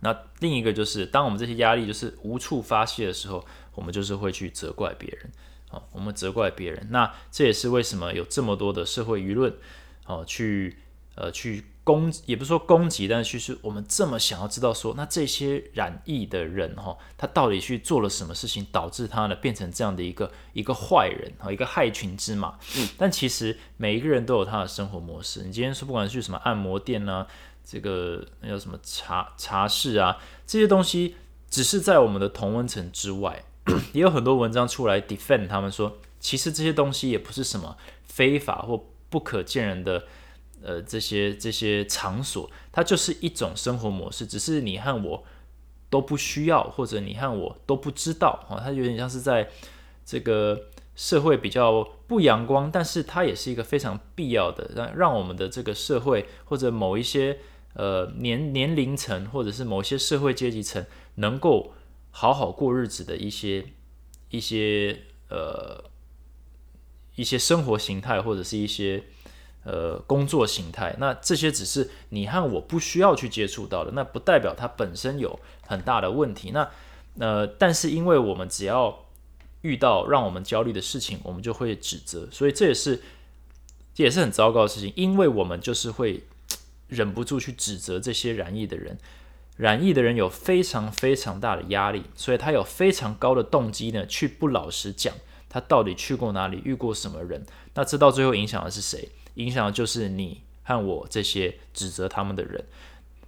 [0.00, 5.30] 那另一个就是，当我们这些压力就是无处发泄的时候，我们就是会去责怪别人，
[5.68, 6.88] 好，我们责怪别人。
[6.90, 9.54] 那这也是为什么有这么多的社会舆论，
[10.06, 10.76] 哦，去
[11.14, 22.58] 呃去攻，也不是说攻击，但是其实我们这么想要知道说，那这些染疫的人哈，他到底去做了什么事情，导致他呢变成这样的一个一个坏人和一个害群之马？
[22.76, 25.42] 嗯，但其实每一个人都有他的生活模式。
[25.42, 27.26] 你今天说，不管去什么按摩店呢？
[27.64, 30.18] 这个那叫什么茶茶室啊？
[30.46, 31.14] 这些东西
[31.48, 33.44] 只是在我们的同温层之外，
[33.92, 40.06] 也有很多文章出来 defend 他们说，其实这些东西也不是什么非法或不可见人的
[40.62, 45.24] 呃这些这些场所，它就是一种生活模式，只是你和我
[45.90, 48.60] 都不需要，或者你和我都不知道啊。
[48.62, 49.48] 它有点像是在
[50.04, 57.38] 这个社会比较不阳光，但是它也是一个非常必要的，让让我们的这个社会或者某一些。
[57.74, 61.72] 呃，年年龄层或者是某些社会阶级层能够
[62.10, 63.64] 好好过日子的一些
[64.28, 65.82] 一些呃
[67.14, 69.04] 一些生活形态或者是一些
[69.64, 76.50] 呃工作形态，那这些只是你和我不需要去接触到的，那不代表它本身有很大的问题。
[76.50, 76.68] 那
[77.18, 79.06] 呃，但是因为我们只要
[79.62, 83.02] 遇到让我们焦虑的事情，我们就会指责，所以这也是
[83.94, 86.22] 这也是很糟糕的事情，因为我们就是会。
[86.88, 88.98] 忍不住去指责这些染疫的人，
[89.56, 95.14] 染疫的人有非常非常大的压力，所以他有非常高的动机呢，去不老实讲
[95.48, 97.46] 他到底去过哪里，遇过什么人。
[97.72, 99.08] 那这到最后影响的是谁？
[99.34, 102.64] 影响的就是你和我这些指责他们的人，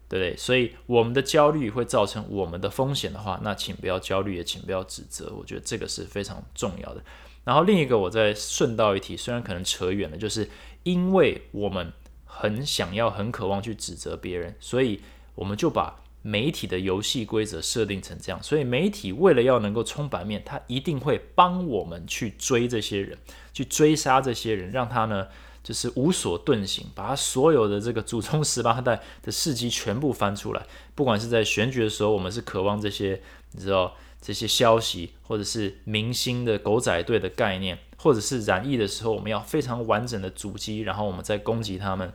[0.08, 0.36] 对不对？
[0.36, 5.32] 所以我们的焦虑会造成我们的风险的话，那请不要焦虑，也请不要指责。
[5.36, 7.02] 我觉得这个是非常重要的。
[7.44, 10.48] 然后另一个，我再顺道一提，虽然可能扯远了，就是
[10.82, 11.92] 因为我们。
[12.36, 15.00] 很想要、很渴望去指责别人，所以
[15.36, 18.42] 我们就把媒体的游戏规则设定成这样。
[18.42, 23.16] 所以媒体为了要能够冲版面，他一定会帮我们去追这些人，
[23.52, 25.28] 去追杀这些人，让他呢
[25.64, 30.64] 就是无所遁形，把他所有的这个祖宗十八代的事迹全部翻出来。
[30.94, 37.78] 不管是在选举的时候，我们是渴望这些，你知道这些消息，或者是明星的狗仔队的概念。
[37.96, 42.12] 或者是染疫的时候，我们要非常完整的阻击，然后我们再攻击他们。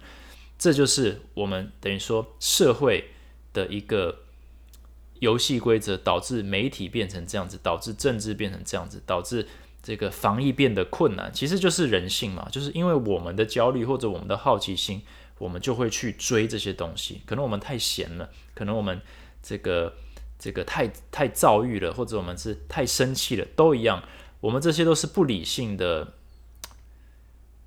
[0.60, 3.10] 这就是我们等于说社会
[3.54, 4.20] 的一个
[5.18, 9.48] 游戏规则，导致媒体变成这样子，导致政治变成这样子，导致
[9.82, 11.32] 这个防疫变得困难。
[11.34, 15.02] 其实就是人性嘛，就是因为我们的焦虑或者我们的好奇心，
[15.38, 17.22] 我们就会去追这些东西。
[17.26, 19.02] 可能我们太闲了，可能我们
[19.42, 19.94] 这个
[20.38, 24.04] 这个太太躁郁了，或者我们是太生气了，都一样。
[24.42, 26.14] 我们这些都是不理性的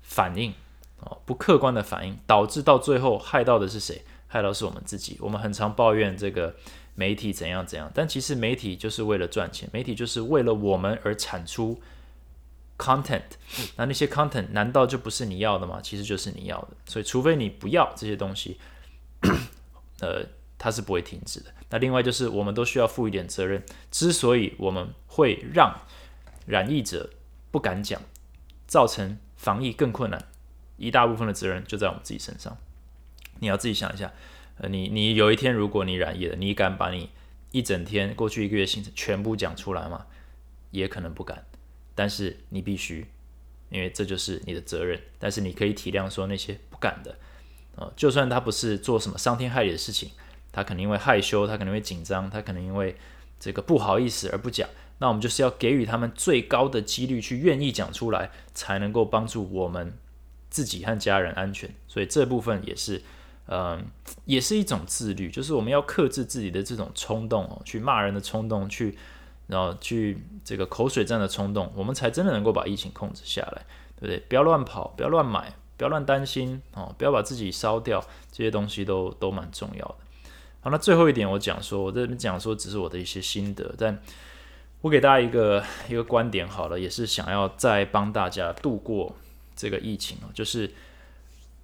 [0.01, 0.53] 反应
[0.99, 4.03] 哦，不客观的反应，导致到最后害到的是谁？
[4.27, 5.17] 害到是我们自己。
[5.19, 6.55] 我们很常抱怨这个
[6.95, 11.79] 媒体怎样怎样，但其实媒体就是为了赚钱，媒体就是为了我们而产出
[12.83, 13.21] content。
[13.77, 15.79] 那那些 content 难道就不是你要的吗？
[15.81, 16.69] 其实就是你要的。
[16.85, 18.59] 所以除非你不要这些东西，
[20.01, 20.25] 呃，
[20.57, 21.53] 它是不会停止的。
[21.69, 23.63] 那另外就是我们都需要负一点责任。
[23.89, 25.79] 之所以我们会让
[26.45, 27.09] 染疫者
[27.51, 28.01] 不敢讲，
[28.67, 30.27] 造成防疫更困难，
[30.75, 32.57] 一大部分的责任就在我们自己身上。
[33.39, 34.11] 你要自己想一下，
[34.57, 37.09] 呃，你你有一天如果你染疫了，你敢把你
[37.51, 40.05] 一整天过去一个月行程全部讲出来吗？
[40.71, 41.45] 也可能不敢，
[41.95, 43.05] 但是你必须，
[43.69, 44.99] 因为这就是你的责任。
[45.19, 47.17] 但是你可以体谅说那些不敢的，
[47.75, 50.11] 呃，就算他不是做什么伤天害理的事情，
[50.51, 52.95] 他可能因为害羞，他可能会紧张，他可能因为
[53.39, 54.69] 这个不好意思而不讲。
[54.99, 59.93] 那我们就是要给予他们最高的几率去愿意讲出来，才能够帮助我们
[60.49, 61.69] 自己和家人安全。
[61.87, 63.01] 所以这部分也是，
[63.47, 63.85] 嗯，
[64.25, 68.97] 也是一种自律，就是我们要克制自己的这种冲动哦，去骂人的冲动，去
[69.53, 74.19] 然后去这个口水战的冲动，我们才真的能够把疫情控制下来，对不对？
[74.27, 79.95] 不要乱跑，不要乱买，不要乱担心哦，不要把自己烧掉，这些东西都都蛮重要的。
[80.61, 84.01] 好，那最后一点我讲说，我这边讲说只是我的一些心得，但。
[84.83, 89.15] 我给大家一个一个观点好了，也是想要再帮大家度过
[89.55, 90.69] 这个疫情哦，就是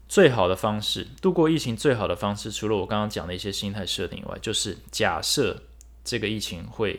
[0.07, 5.61] 最好的方式度过疫情最好的方式，除了我刚刚讲的一些心态设定以外，就是假设
[6.05, 6.97] 这个疫情会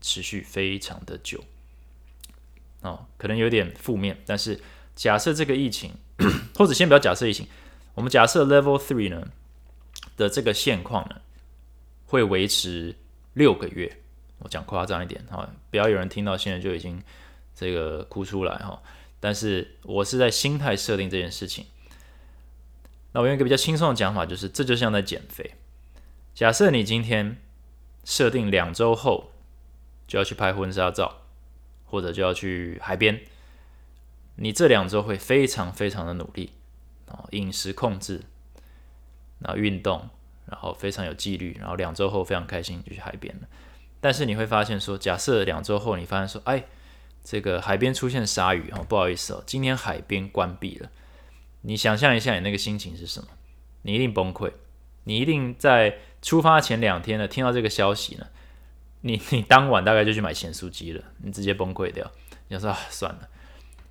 [0.00, 1.44] 持续非常的久
[2.80, 4.60] 哦，可能有点负面，但是
[4.94, 5.92] 假设这个疫情，
[6.54, 7.46] 或者先不要假设疫情，
[7.94, 9.28] 我们假设 Level Three 呢
[10.16, 11.20] 的这个现况呢
[12.06, 12.94] 会维持
[13.34, 14.00] 六个月。
[14.40, 17.02] 我讲夸张一点哈，不要有人听到现在就已经
[17.56, 18.80] 这个哭出来哈。
[19.18, 21.66] 但是我是在心态设定这件事情。
[23.10, 25.54] 那我用一个比较轻松的讲法，就是这就像在减肥。
[26.36, 27.36] 假设你今天
[28.04, 29.32] 设定两周后
[30.08, 31.18] 就要去拍婚纱照，
[31.84, 33.20] 或者就要去海边，
[34.34, 36.50] 你这两周会非常非常的努力
[37.06, 38.22] 啊，饮食控制，
[39.38, 40.08] 然后运动，
[40.46, 43.48] 然后非常有纪律，然后两周后非常开心就去海边了。
[44.00, 46.64] 但是你会发现，说假设两周后你发现说，哎，
[47.22, 50.90] 这个海边出现鲨鱼哦，不好意思哦，今天海边关闭了。
[51.60, 53.28] 你想象一下，你那个心情是什么？
[53.82, 54.52] 你一定崩溃，
[55.04, 58.28] 你一定在出发前两天呢，听到这个消息呢，
[59.00, 62.10] 你你当晚大概就去买咸酥鸡了，你直接崩溃掉。
[62.48, 63.28] 你说啊，算了。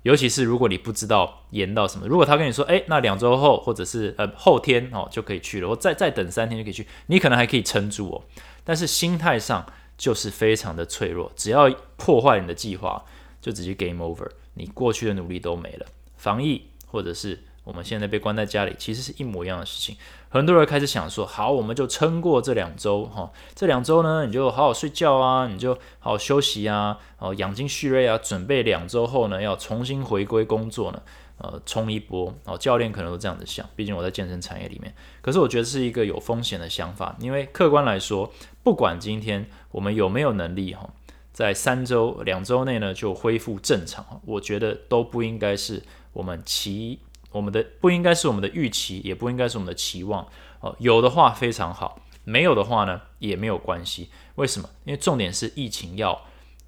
[0.02, 8.24] 尤其是如果你不知道延到什么，如果他跟你说，哎，那两周后或者是呃后天哦就可以去了，我再再等三天就可以去，你可能还可以撑住哦。
[8.64, 9.66] 但是心态上。
[9.98, 13.04] 就是非常的脆弱，只要破坏你的计划，
[13.40, 15.86] 就直接 game over，你过去的努力都没了。
[16.16, 19.96] 防疫或者是我们现在被关在家里，其实是一模一样的事情。
[20.28, 31.02] 很多人开始想说，好，我们就撑过这两周哈，这两周呢，你就好好睡觉啊，你就好好休息啊，哦，养精蓄锐啊，准备两周后呢，要重新回归工作呢。
[31.40, 34.92] 呃，冲一波哦，教练可能都这样子想，毕竟我在健身产业里面。
[35.20, 38.32] 可是我觉得是一个有风险的想法，因为客观来说，
[38.64, 40.90] 不管今天我们有没有能力哈，
[41.32, 45.80] 在三周、两周内呢就恢复正常，我觉得都不应该是
[46.12, 46.98] 我们期
[47.30, 50.26] 我们的不应该是我们的预期，也不应该是我们的期望
[50.60, 50.74] 哦。
[50.78, 54.10] 有的话非常好，没有的话呢也没有关系。
[54.36, 54.68] 为什么？
[54.84, 56.26] 因为重点是疫情要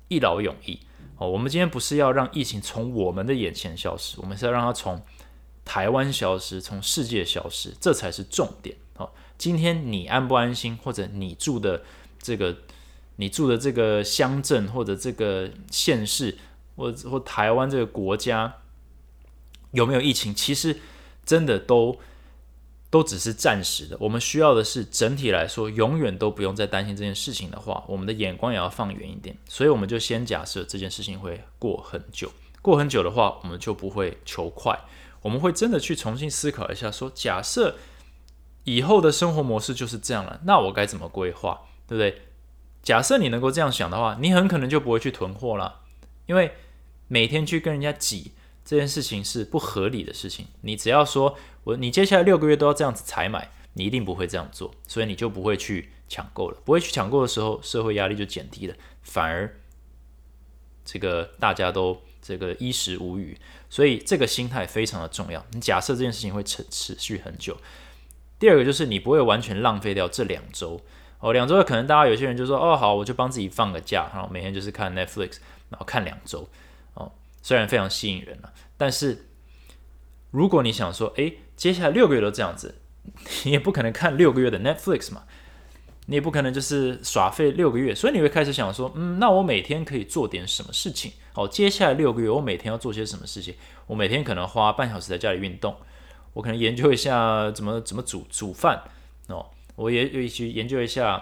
[0.08, 0.80] 一劳永逸。
[1.16, 5.02] 哦，我们今天不是要让疫情从我们的眼前消失，我们是要让它从
[5.64, 8.74] 台湾消失，从世界消失，这才是重点。
[8.96, 11.82] 哦，今天你安不安心，或者你住的
[12.18, 12.56] 这个、
[13.16, 16.38] 你住的这个乡镇，或者这个县市，
[16.76, 18.59] 或或台湾这个国家
[19.72, 20.80] 有没有疫情，其实
[21.24, 21.98] 真的都。
[22.92, 29.36] 都只是暂时的，我们需要的是整体来说，永远都不用再担心这件事情的话，我们的眼光也要放远一点。
[29.48, 34.76] 所以我们就先假设这件事情会过很久，过很久的话，我们就不会求快，
[35.22, 37.76] 我们会真的去重新思考一下，说假设
[38.64, 42.22] 以后的生活模式就是这样了，那我该怎么规划，对不对？
[42.82, 45.82] 假设你能够这样想的话，你很可能就不会去囤货了，
[46.26, 46.54] 因为
[47.06, 48.32] 每天去跟人家挤。
[48.70, 50.46] 这件事情是不合理的事情。
[50.60, 56.56] 你只要说我你接下来六个月都要这样子采买，你一定不会这样做，所以你就不会去抢购了。
[56.64, 59.58] 不会去抢购的时候，社会压力就减低了，反而
[60.84, 63.36] 这个大家都这个衣食无余。
[63.68, 65.44] 所以这个心态非常的重要。
[65.50, 67.56] 你假设这件事情会持持续很久。
[68.38, 70.80] 第二个就是你不会完全浪费掉这两周
[71.18, 75.38] 哦，两周可能大家有些人就说哦好，我就帮自己放个假，然后每天就是看 Netflix，
[75.70, 76.48] 然后看两周，
[77.42, 79.26] 虽然非常吸引人了，但是
[80.30, 82.76] 如果你想说，诶，接下来六个月都这样子，
[83.44, 85.24] 你也不可能看六个月的 Netflix 嘛，
[86.06, 91.12] 你也不可能就是耍废六个月，所以你会开始想说，嗯，那我每天可以做点什么事情？
[91.34, 93.54] 哦，接下来六个月我每天要做些什么事情？
[93.86, 95.76] 我每天可能花半小时在家里运动。
[96.32, 98.82] 我可能研究一下怎么怎么煮煮饭
[99.26, 101.20] 哦，我也也去研究一下，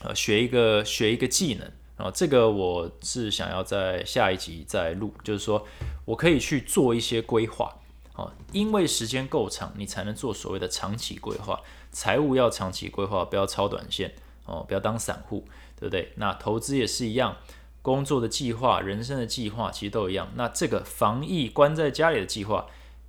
[0.00, 5.66] 呃，学一个学一个技能啊，这个我是想要在下一集再录，就是说
[6.04, 7.72] 我可以去做一些规划
[8.14, 11.60] 哦，因为时间够长，你才能做所谓的长期规划，
[11.92, 14.14] 财务要长期规划，不要超短线
[14.46, 15.44] 哦，不要当散户，
[15.78, 16.12] 对不对？
[16.16, 17.36] 那投资也是一样，
[17.82, 20.28] 工作的计划、人生的计划其实都一样。
[20.34, 22.66] 那这个防疫关在家里的计划。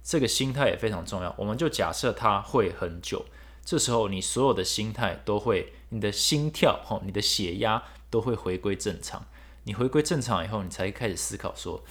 [0.07, 3.25] 这个心态也非常重要，我们就假设它会很久，
[3.63, 9.25] 这时候你所有的心态都会，你的心跳吼，你的血压都会回归正常。
[9.63, 11.83] 你回归正常以后，你才开始思考说，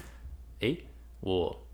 [0.61, 0.85] 诶，
[1.21, 1.67] 我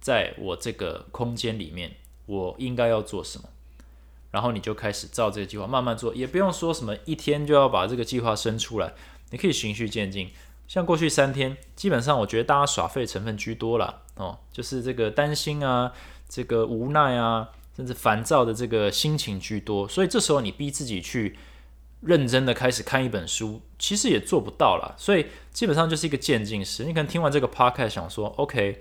[0.00, 3.48] 在我这个空间里面，我应该要做什么？
[4.30, 8.94] 然后你就开始照这个计划慢慢做，也不用说什么一天就要把这个计划生出来，
[9.30, 10.30] 你可以循序渐进。
[10.66, 15.92] 像过去三天，基本上我觉得大家耍废成分居多了哦，就是这个担心啊，
[16.28, 19.86] 这个无奈啊，甚至烦躁的这个心情居多。
[19.86, 21.36] 所以这时候你逼自己去
[22.02, 24.94] 认真的开始看一本书，其实也做不到了。
[24.98, 26.84] 所以基本上就是一个渐进式。
[26.84, 28.78] 你可能听完这个 podcast 想说，OK，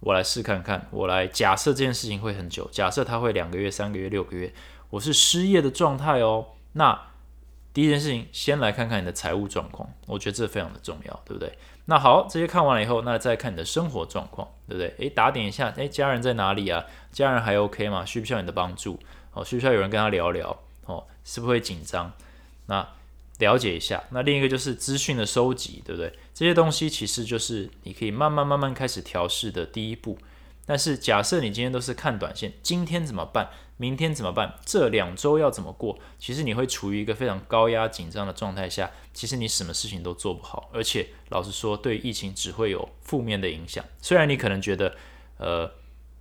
[0.00, 4.52] 我来试看看，我来假设这件事情会很久，假设它会两个月、三个月、六个月，
[4.90, 7.08] 我是失业的状态哦，那。
[7.74, 11.56] 第一件事情，先来看看你的财务状况，我觉得这非常的重要，对不对？
[11.84, 14.92] 那好，这些看完了以后，那再看你的生活状况，对不对？
[14.98, 16.84] 诶，打点一下，诶，家人在哪里啊？
[17.12, 18.04] 家人还 OK 吗？
[18.04, 18.98] 需不需要你的帮助？
[19.32, 20.58] 哦，需不需要有人跟他聊聊？
[20.86, 22.12] 哦，是不是会紧张？
[22.68, 22.88] 那
[23.38, 24.02] 了解一下。
[24.10, 26.12] 那另一个就是资讯的收集，对不对？
[26.32, 30.16] 这些东西其实就是你可以慢慢慢慢开始调试的第一步。
[30.64, 33.50] 但是假设你今天都是看短线，今天怎么办？
[33.78, 34.58] 明天怎么办？
[34.66, 35.98] 这两周要怎么过？
[36.18, 43.82] 其实你会处于一个非常高压紧张的状态下，其实你什么事情都做不好，而且老实说，对疫情只会有负面的影响。
[44.02, 44.94] 虽然你可能觉得，
[45.38, 45.72] 呃，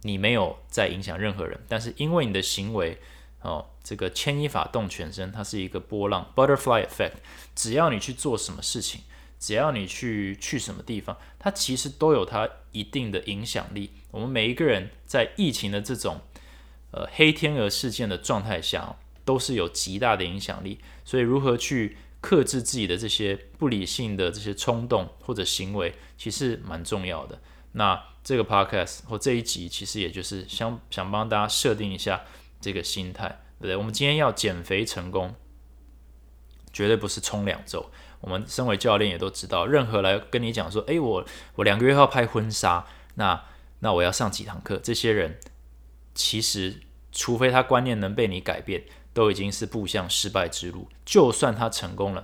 [0.03, 2.99] 你没有在影响任何人，但是因为你的行为，
[3.41, 7.13] 哦，这个牵一发动全身，它是一个波浪 （butterfly effect）。
[7.55, 9.01] 只要你去做什么事情。
[9.39, 13.91] 只要你去去什么地方，它其实都有它一定的影响力。
[14.09, 16.21] 我们每一个人在疫情的这种
[16.89, 20.79] 呃黑天鹅事件的状态下，都是有极大的影响力。
[21.05, 27.39] 所以，如何去克制自己的这些不理性的这些冲动或者行为，其实蛮重要的。
[27.73, 32.25] 那这个 podcast 或这一集，其实也就是想想帮大家设定一下
[32.59, 33.27] 这个心态，
[33.59, 33.75] 对不对？
[33.75, 35.35] 我们今天要减肥成功，
[36.73, 37.89] 绝对不是冲两周。
[38.19, 42.85] 我们身为教练也都知道，任何来跟你讲说，诶，我我两个月要拍婚纱，
[43.15, 43.43] 那
[43.79, 45.39] 那我要上几堂课，这些人
[46.15, 46.81] 其实
[47.11, 48.83] 除非他观念能被你改变，
[49.17, 50.87] 都已经是步向失败之路。
[51.03, 52.23] 就算他成功了，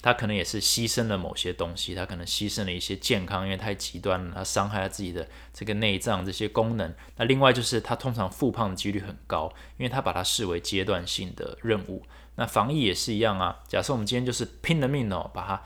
[0.00, 6.94] 他可能也是牺牲了某些东西，他可能牺牲了一些健康，因为太极端了，他伤害了自己的这个内脏这些功能。
[7.16, 12.02] 那另外就是他通常复胖的几率很高，因为他把它视为阶段性的任务。
[12.36, 13.58] 那防疫也是一样啊。
[13.68, 15.62] 假设我们今天就是拼了命哦，把它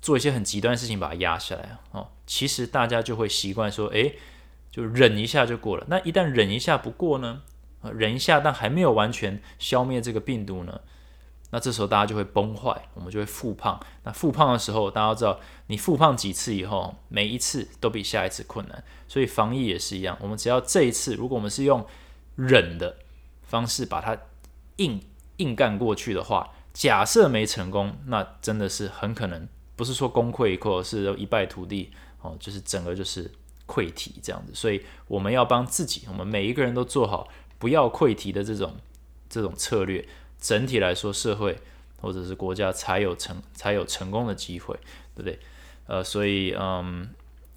[0.00, 2.10] 做一些很极端的事情，把它压下来哦。
[2.28, 4.16] 其实大家就会习惯说，诶，
[4.70, 5.84] 就忍一下就过了。
[5.88, 7.42] 那一旦忍一下不过呢？
[7.94, 10.80] 忍一下，但还没有完全消灭这个病毒呢？
[11.50, 13.80] 那这时候大家就会崩坏，我们就会复胖。
[14.04, 18.84] 那复胖的时候，大家知道，你复胖几次以后，每一次都比下一次困难。
[19.08, 21.86] 所以防疫也是一样，我们只要这一次，如果我们是用
[22.36, 22.96] 忍的
[23.42, 24.16] 方式把它
[24.76, 25.00] 硬。
[25.38, 33.32] 硬干过去的话，假设没成功，那真的是很可能不是说功亏一篑，是一败涂地哦，就是整个就是
[33.66, 34.52] 溃体这样子。
[34.54, 37.26] 所以我们要帮自己，我们每一个人都做好
[37.60, 38.74] 不要溃堤的这种
[39.28, 40.04] 这种策略。
[40.40, 41.56] 整体来说，社会
[42.00, 44.74] 或者是国家才有成才有成功的机会，
[45.14, 45.38] 对不对？
[45.86, 47.08] 呃，所以嗯，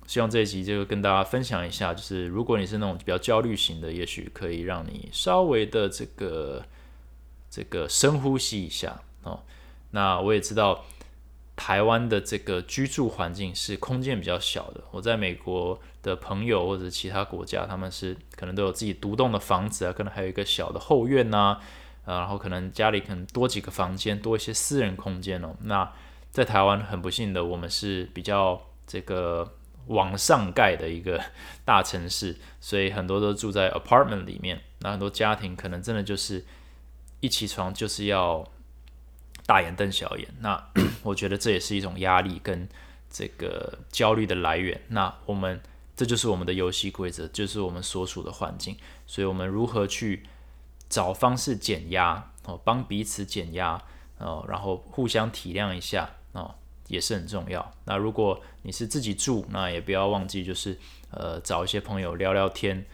[0.06, 6.64] 希望这一集就跟大家分享一下，就是如果你是那种比较焦虑型的，也许可以让你稍微的这个。
[7.56, 9.43] 这个深呼吸一下哦，
[9.91, 10.84] 那我也知道
[11.56, 14.84] 台湾的这个居住环境是空间比较小的。
[14.91, 21.60] 我在美国的朋友或者其他国家，他们是可能都有自己独栋的房子啊，可能还有一个小的后院呐，
[22.06, 25.56] 啊，然后可能家里可能多几个房间，多一些私人空间哦。
[25.62, 25.91] 那
[26.32, 29.54] 在台湾很不幸的，我们是比较这个
[29.88, 31.24] 往上盖的一个
[31.64, 34.60] 大城市，所以很多都住在 apartment 里面。
[34.80, 36.43] 那很多家庭可能真的就是
[37.20, 38.43] 一起床就是要。
[39.45, 40.71] 大眼瞪小眼，那
[41.03, 42.67] 我觉得这也是一种压力跟
[43.09, 44.79] 这个焦虑的来源。
[44.87, 45.61] 那我们
[45.95, 48.75] 这就是我们的游戏规则，就是我们所处的环境。
[49.05, 50.23] 所以，我们如何去
[50.89, 53.81] 找方式减压哦，帮彼此减压
[54.17, 56.55] 哦，然后互相体谅一下哦，
[56.87, 57.71] 也是很重要。
[57.85, 60.77] 那如果你是自己住，那也不要忘记，就是
[61.11, 62.85] 呃，找一些朋友聊聊天。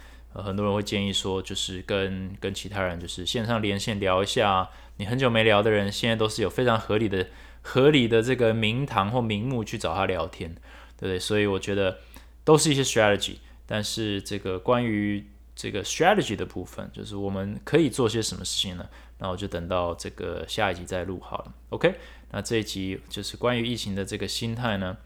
[0.41, 4.69] 很多人会建议说，就是跟跟其他人就是线上连线聊一下。
[4.97, 7.27] 你很久没聊的人，现在都是有非常合理的、
[7.61, 10.53] 合理的这个名堂或名目去找他聊天，
[10.97, 11.19] 对不对？
[11.19, 11.99] 所以我觉得
[12.43, 13.37] 都是一些 strategy。
[13.65, 15.25] 但是这个关于
[15.55, 18.89] 这个 strategy 的部分，就是我们可以做些什么事情呢？
[19.19, 21.53] 那我就等到这个下一集再录好了。
[21.69, 21.95] OK，
[22.31, 24.97] 那这一集就是关于疫情的这个心态呢，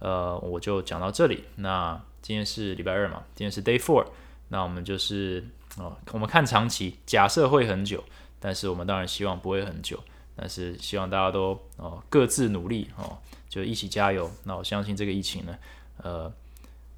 [0.00, 1.44] 呃，我就讲到这里。
[1.56, 4.06] 那今天是礼拜二嘛，今天是 Day Four，
[4.48, 5.44] 那我们就是
[5.76, 8.02] 哦，我们看长期，假设会很久。
[8.40, 9.98] 但是我们当然希望不会很久，
[10.36, 13.16] 但是希望大家都哦各自努力哦，
[13.48, 14.30] 就一起加油。
[14.42, 15.58] 那我相信这个疫情呢，
[16.02, 16.30] 呃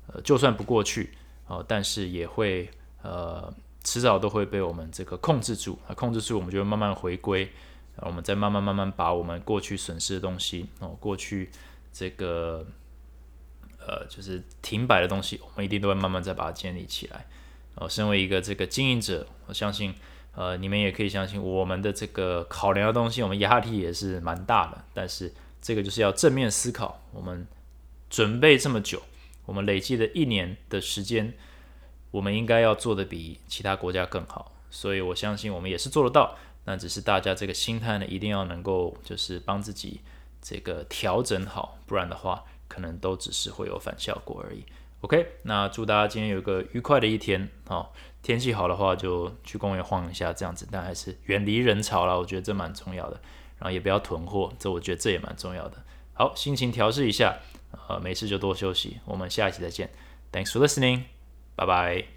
[0.08, 1.10] 呃，就算不过去
[1.46, 2.68] 哦，但是也会
[3.00, 5.78] 呃迟早都会被我们这个控制住。
[5.86, 7.48] 那控制住，我们就会慢慢回归，
[7.98, 11.48] 我们再慢慢慢慢把我们过去损失的东西哦，过去
[11.92, 12.66] 这个
[13.86, 17.26] 呃就是停摆的东西，我们一定都会慢慢再把它建立起来。
[17.76, 19.94] 哦，身为一个这个经营者，我相信。
[20.38, 24.84] 呃，你们也可以相信我们的这个考量的东西，我们压力也是蛮大的。
[24.92, 25.32] 但是
[25.62, 27.00] 这个就是要正面思考。
[27.10, 27.46] 我们
[28.10, 29.00] 准备这么久，
[29.46, 31.32] 我们累计的一年的时间，
[32.10, 34.52] 我们应该要做的比其他国家更好。
[34.68, 36.36] 所以我相信我们也是做得到。
[36.66, 40.02] 那只是大家这个心态呢，一定要能够就是帮自己
[40.42, 44.64] 这个调整好，不然的话，可能都只是会有反效果而已。
[45.02, 47.92] OK，那祝大家今天有个愉快的一天好，
[48.22, 52.16] 天气好的话，就去公园晃一下，这样子，但还是远离人潮啦。
[52.16, 53.20] 我觉得这蛮重要的，
[53.58, 55.76] 然后也不要囤货，这我觉得这也蛮重要的。
[56.14, 57.38] 好，心情调试一下，
[57.88, 58.98] 呃，没事就多休息。
[59.04, 59.90] 我们下一期再见
[60.32, 61.02] ，Thanks for listening，
[61.54, 62.15] 拜拜。